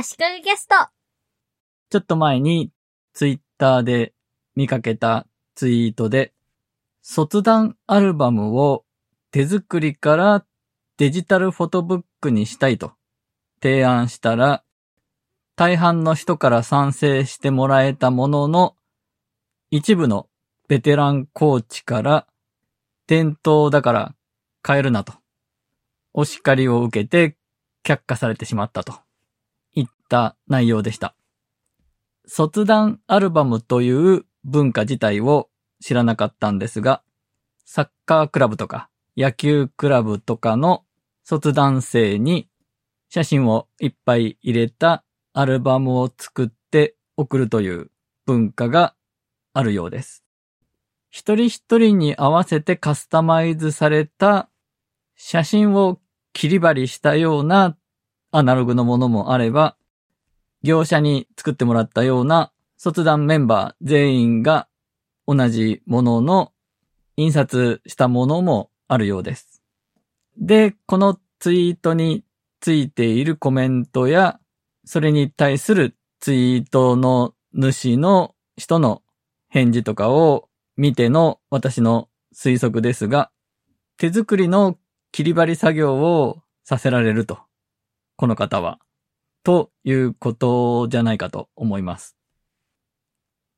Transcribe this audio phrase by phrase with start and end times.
[0.00, 0.76] 足利ゲスト。
[1.90, 2.70] ちょっと前に
[3.14, 4.12] ツイッターで
[4.54, 6.32] 見かけたツイートで、
[7.02, 8.84] 卒団アルバムを
[9.32, 10.44] 手作りから
[10.98, 12.92] デジタルフォトブックにしたいと。
[13.60, 14.62] 提案したら、
[15.56, 18.76] 大半の人から賛成してもらえたものの、
[19.72, 20.28] 一部の
[20.68, 22.28] ベテランコーチから、
[23.08, 24.14] 伝統だから
[24.64, 25.14] 変えるなと、
[26.14, 27.36] お叱りを受けて
[27.84, 29.07] 却下されてしまったと、
[30.08, 31.14] った内容でした。
[32.26, 35.50] 卒団アルバムという文化自体を
[35.80, 37.02] 知らなかったんですが、
[37.64, 40.84] サッカークラブとか野球クラブとかの
[41.22, 42.48] 卒団生に
[43.10, 47.90] 写真をいっぱい入れたアルバムを作って送るという
[48.24, 48.94] 文化が
[49.52, 50.24] あるようです。
[51.10, 54.48] 一人一人に合わせてカスタマイズされた
[55.16, 56.00] 写真を
[56.32, 57.76] 切り張りしたような
[58.30, 59.77] アナログのものもあれば、
[60.62, 64.68] 業者に作ってもらったような卒団メンバー全員が
[65.26, 66.52] 同じものの
[67.16, 69.62] 印刷したものもあるようです。
[70.38, 72.24] で、このツイートに
[72.60, 74.38] ついているコメントや、
[74.84, 79.02] それに対するツイートの主の人の
[79.48, 83.30] 返事とかを見ての私の推測ですが、
[83.96, 84.78] 手作りの
[85.10, 87.38] 切り張り作業をさせられると。
[88.16, 88.78] この方は。
[89.48, 92.18] ということじゃないかと思います。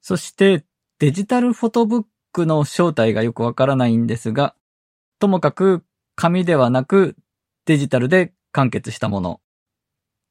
[0.00, 0.64] そして
[1.00, 4.54] デジタルフォトブックの正体がよくわからないんですが、
[5.18, 5.82] ともかく
[6.14, 7.16] 紙ではなく
[7.64, 9.40] デジタルで完結したもの。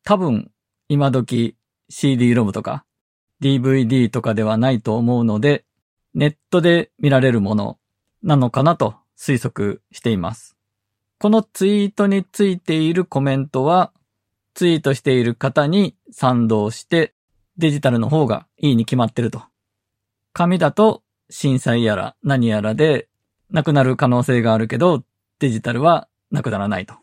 [0.05, 0.49] 多分
[0.87, 1.57] 今時
[1.89, 2.85] CD ロムとか
[3.41, 5.65] DVD とかではないと思うので、
[6.13, 7.77] ネットで見られるもの
[8.23, 10.55] なのかなと推測しています。
[11.19, 13.91] このツイートについているコメントは、
[14.59, 17.13] ツイートしている方に賛同して、
[17.55, 19.41] デジタルの方がいいに決まってると。
[20.33, 23.07] 紙だと震災やら何やらで
[23.49, 25.05] なくなる可能性があるけど、
[25.39, 26.95] デジタルはなくならないと。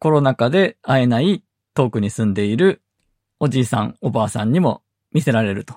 [0.00, 1.42] コロナ禍で会えない
[1.72, 2.82] 遠くに住んでいる
[3.40, 4.82] おじいさんおばあさんにも
[5.12, 5.76] 見せられると。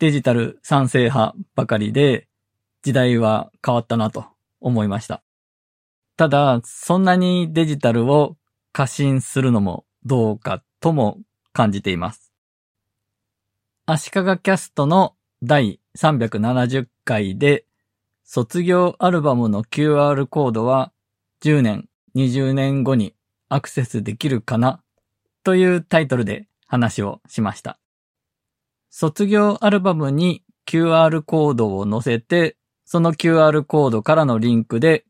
[0.00, 2.26] デジタル賛成派ばかりで
[2.82, 4.24] 時代は変わったなと
[4.60, 5.22] 思いました。
[6.16, 8.36] ただ、そんなにデジタルを
[8.72, 11.18] 過信するのもどうかとも
[11.52, 12.32] 感じています。
[13.86, 17.64] 足利キャストの第370回で
[18.24, 20.92] 卒業アルバムの QR コードは
[21.42, 23.14] 10年、20年後に
[23.48, 24.82] アクセスできるかな
[25.44, 27.78] というタイトルで話をしました。
[28.90, 35.06] 卒業アルバムに QR コードを載せて、その QR コードからのリンクで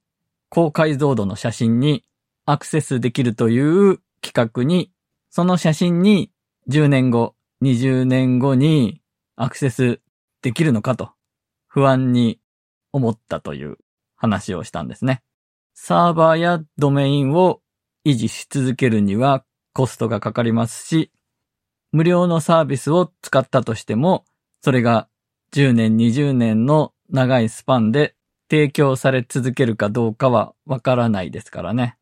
[0.48, 2.04] 高解像度の写真に
[2.50, 4.90] アクセスできるという企画に、
[5.28, 6.30] その写真に
[6.70, 9.02] 10年後、20年後に
[9.36, 10.00] アクセス
[10.40, 11.10] できるのかと
[11.66, 12.40] 不安に
[12.90, 13.76] 思ったという
[14.16, 15.22] 話をしたんですね。
[15.74, 17.60] サーバーやドメインを
[18.06, 19.44] 維持し続けるには
[19.74, 21.12] コストがかかりますし、
[21.92, 24.24] 無料のサービスを使ったとしても、
[24.62, 25.06] それが
[25.52, 28.14] 10年、20年の長いスパンで
[28.50, 31.97] 提供され続けるかどうかはわからないですからね。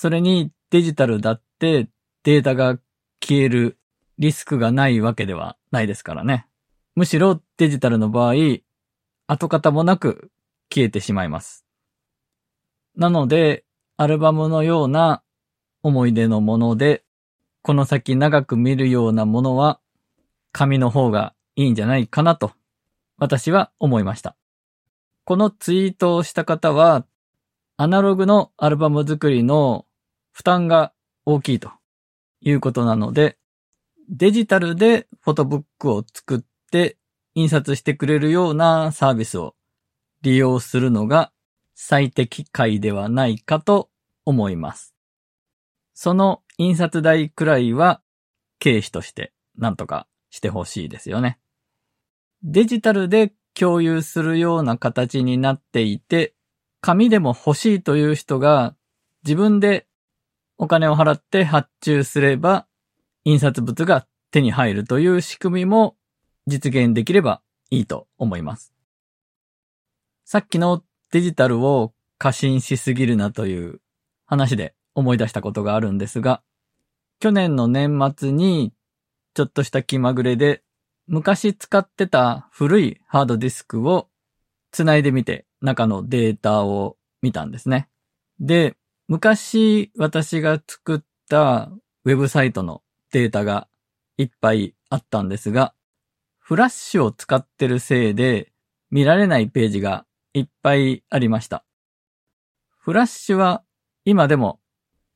[0.00, 1.88] それにデジタルだって
[2.22, 2.78] データが
[3.20, 3.78] 消える
[4.16, 6.46] リスクがないわけではないですからね。
[6.94, 8.34] むしろデジタルの場合、
[9.26, 10.30] 跡形もなく
[10.72, 11.66] 消えてしまいます。
[12.94, 13.64] なので、
[13.96, 15.24] アルバムのような
[15.82, 17.02] 思い出のもので、
[17.62, 19.80] この先長く見るようなものは、
[20.52, 22.52] 紙の方がいいんじゃないかなと、
[23.16, 24.36] 私は思いました。
[25.24, 27.04] このツイートをした方は、
[27.76, 29.86] アナログのアルバム作りの
[30.38, 30.92] 負担が
[31.26, 31.72] 大きいと
[32.40, 33.38] いうことなので、
[34.08, 36.40] デジタルでフォトブックを作っ
[36.70, 36.96] て
[37.34, 39.56] 印刷してくれるようなサービスを
[40.22, 41.32] 利用するのが
[41.74, 43.90] 最適解ではないかと
[44.24, 44.94] 思います。
[45.92, 48.00] その印刷代くらいは
[48.60, 51.40] 経費としてなんとかしてほしいですよね。
[52.44, 56.36] デジタルで共有するような形になっていて、
[56.80, 58.76] 紙でも欲しいという人が
[59.24, 59.87] 自分で
[60.58, 62.66] お金を払って発注すれば
[63.24, 65.96] 印刷物が手に入るという仕組みも
[66.46, 67.40] 実現できれば
[67.70, 68.74] いいと思います。
[70.24, 73.80] さっきのデジタルを過信しすぎるなという
[74.26, 76.42] 話で思い出したことがあるんですが、
[77.20, 78.72] 去年の年末に
[79.34, 80.62] ちょっとした気まぐれで
[81.06, 84.08] 昔使ってた古いハードディスクを
[84.72, 87.88] 繋いでみて中のデータを見たんですね。
[88.40, 88.76] で、
[89.08, 91.00] 昔私が作っ
[91.30, 91.70] た
[92.04, 93.66] ウェブサイトのデータが
[94.18, 95.72] いっぱいあったんですが、
[96.38, 98.52] フラッシュを使ってるせいで
[98.90, 101.64] 見られないページがいっぱいありました。
[102.76, 103.62] フラッシュは
[104.04, 104.60] 今でも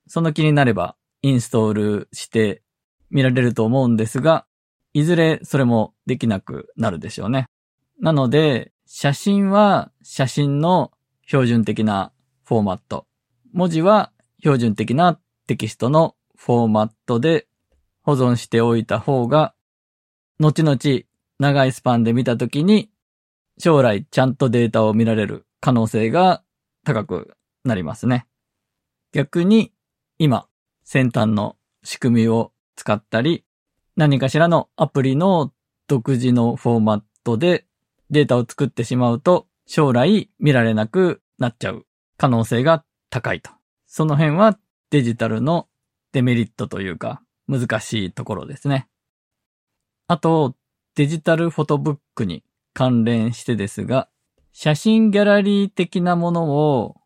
[0.06, 2.62] その気になればインストールして
[3.11, 4.47] 見られると思うんですが、
[4.95, 7.45] いずれそれもできなくなるでしょうね。
[8.00, 10.93] なので、写真は写真の
[11.27, 12.11] 標準的な
[12.45, 13.06] フォーマット。
[13.52, 17.46] 文字は標準的なテキストのフォーマットで
[18.02, 19.54] 保存しておいた方が、
[20.40, 20.78] 後々
[21.38, 22.90] 長いスパンで見たときに、
[23.58, 26.43] 将来ちゃんとデータを見られる可能性が
[26.84, 28.26] 高くなりますね。
[29.12, 29.72] 逆に、
[30.19, 30.46] 今、
[30.84, 33.44] 先端の仕組みを使ったり、
[33.96, 35.52] 何かしらのアプリの
[35.87, 37.66] 独自のフォーマットで
[38.10, 43.50] データを作ってしまうと、将来見られなくなっちゃう可能性が高いと。
[43.87, 45.69] その辺はデジタルの
[46.12, 48.88] デメリットというか難しいところですね。
[50.09, 50.56] あと、
[50.94, 52.43] デジタルフォトブックに
[52.73, 54.09] 関連してですが、
[54.53, 56.97] 写真ギャラリー的なものを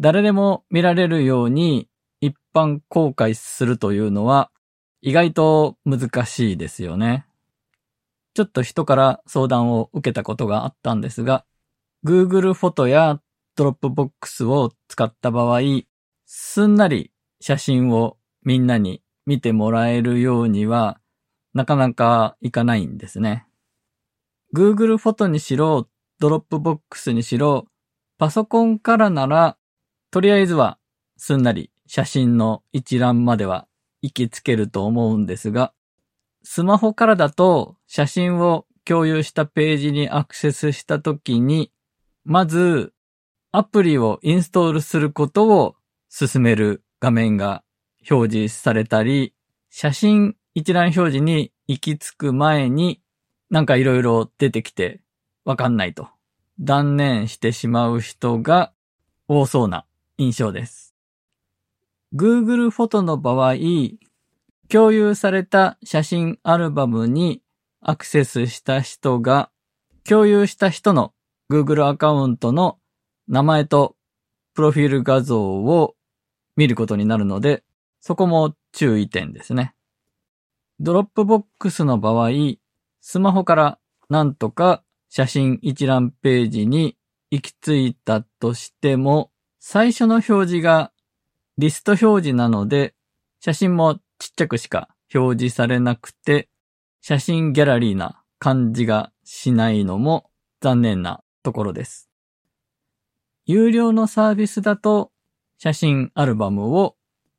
[0.00, 1.88] 誰でも見られるように
[2.20, 4.50] 一般公開するというのは
[5.02, 7.26] 意外と難しいですよね。
[8.34, 11.44] ちょっと人から相談を受けたことがあったんですが、
[12.04, 13.20] Google フォトや
[13.56, 15.60] Dropbox を使った場合、
[16.26, 21.00] すんなり写真をみんなに見てもらえるようには、
[21.52, 23.46] なかなかいかないんですね。
[24.54, 25.88] Google フォトにしろ、
[26.20, 27.66] Dropbox にしろ、
[28.18, 29.56] パソコンからなら、
[30.10, 30.78] とりあえずは
[31.16, 33.66] すんなり写真の一覧までは
[34.00, 35.72] 行きつけると思うんですが、
[36.42, 41.72] スマホからだと写真を共有したページにアクセスしたときに、
[42.24, 42.93] まず
[43.56, 45.76] アプリをインストールすることを
[46.08, 47.62] 進める画面が
[48.10, 49.32] 表示されたり、
[49.70, 53.00] 写真一覧表示に行き着く前に
[53.50, 55.02] なんかいろいろ出てきて
[55.44, 56.08] わかんないと
[56.58, 58.72] 断念してしまう人が
[59.28, 59.86] 多そうな
[60.18, 60.92] 印象です。
[62.12, 63.54] Google フォトの場合、
[64.68, 67.40] 共有された写真アルバムに
[67.80, 69.50] アクセスした人が、
[70.02, 71.12] 共有した人の
[71.48, 72.78] Google アカウントの
[73.28, 73.96] 名前と
[74.54, 75.94] プロフィール画像を
[76.56, 77.64] 見ることになるので、
[78.00, 79.74] そこも注意点ですね。
[80.80, 82.30] Dropbox の場合、
[83.00, 83.78] スマホから
[84.08, 86.96] なんとか写真一覧ページに
[87.30, 90.92] 行き着いたとしても、最初の表示が
[91.56, 92.94] リスト表示なので、
[93.40, 96.48] 写真もちっちゃくしか表示されなくて、
[97.00, 100.30] 写真ギャラリーな感じがしないのも
[100.60, 102.13] 残念なところです。
[103.46, 105.12] 有料のサービスだと
[105.58, 106.96] 写真アルバムを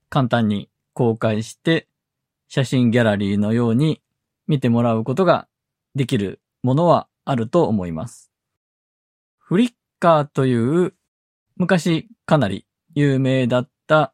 [0.09, 1.87] 簡単に公開して
[2.47, 4.01] 写真ギャラリーのように
[4.47, 5.47] 見てもらうことが
[5.95, 8.31] できるものはあると思います。
[9.39, 10.93] フリッカーという
[11.57, 14.13] 昔かなり有名だった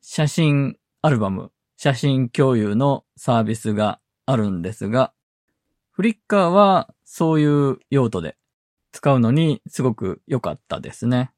[0.00, 5.12] 写真アルバム写真共有のサービスがあるんですが、
[5.90, 8.37] フリッカーはそういう用途で
[8.92, 11.30] 使うのにすごく良かったですね。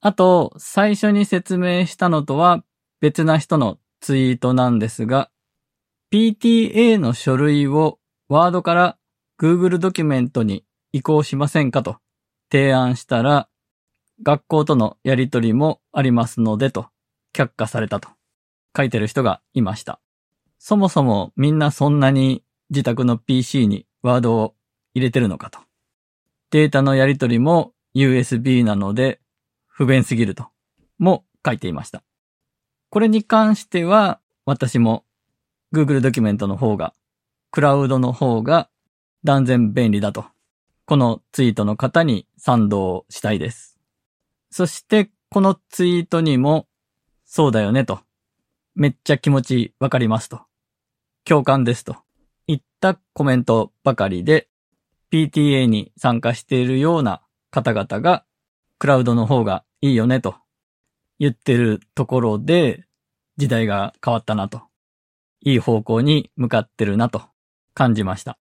[0.00, 2.64] あと、最初に説明したのとは
[3.00, 5.30] 別な人のツイートなんですが、
[6.12, 8.98] PTA の書類をワードから
[9.38, 11.98] Google ドキュメントに移行しませんかと
[12.50, 13.48] 提案したら、
[14.22, 16.88] 学校とのやりとりもありますのでと
[17.34, 18.08] 却下されたと。
[18.76, 20.00] 書いてる人がいました。
[20.58, 24.54] そもそもみんなそんなに自宅の PC にワードを
[24.94, 25.60] 入れてるのかと。
[26.50, 29.20] データのやり取りも USB なので
[29.66, 30.48] 不便すぎると
[30.98, 32.02] も書いていました。
[32.90, 35.04] これに関しては私も
[35.72, 36.92] Google ドキュメントの方が、
[37.52, 38.68] クラウドの方が
[39.22, 40.24] 断然便利だと、
[40.86, 43.78] このツイートの方に賛同したいです。
[44.50, 46.66] そしてこのツイートにも
[47.24, 48.00] そうだよねと
[48.74, 50.40] めっちゃ気持ちわかりますと。
[51.24, 51.96] 共感ですと。
[52.46, 54.48] いったコメントばかりで、
[55.12, 58.24] PTA に参加しているような方々が、
[58.78, 60.36] クラウドの方がいいよねと
[61.18, 62.84] 言ってるところで、
[63.36, 64.62] 時代が変わったなと。
[65.42, 67.22] いい方向に向かってるなと
[67.74, 68.38] 感じました。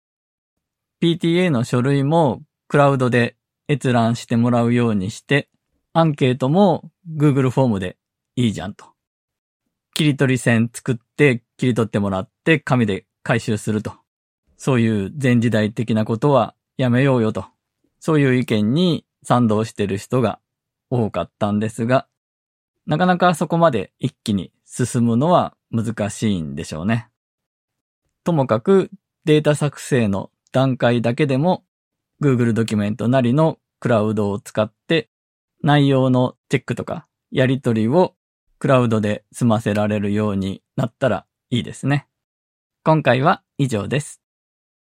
[1.03, 3.37] PTA の書類もクラウドで
[3.69, 5.49] 閲覧してもらうようにして、
[5.95, 7.97] アンケートも Google フォームで
[8.37, 8.87] いいじゃんと。
[9.95, 14.02] 切り取り線作って切り取ってもらって紙で回収すると。
[14.65, 17.47] そういう前時代的なことはやめようよと。
[17.99, 20.39] そういう意見に賛同してる人が
[20.89, 22.07] 多かったんですが、
[22.87, 27.09] なかなかそこまで一気に進むのは難しいんでしょうね。
[28.23, 28.93] ともかく
[29.25, 31.65] データ作成の段階だけでも
[32.23, 35.11] Google ドキュメントなりのクラウドを使って
[35.65, 38.15] 内容のチェックとかやり取りを
[38.61, 42.07] クラウドで済ませられるようになったらいいですね。
[42.85, 44.22] 今回は以上です。